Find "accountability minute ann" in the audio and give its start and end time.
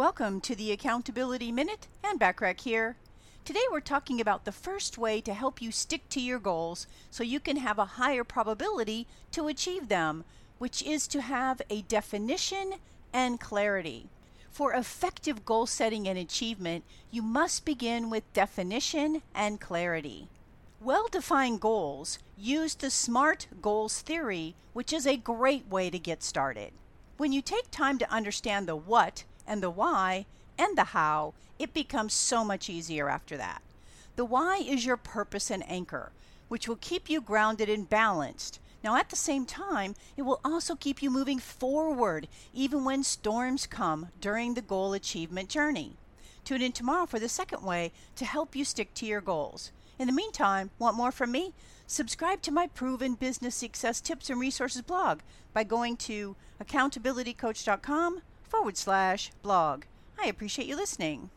0.72-2.18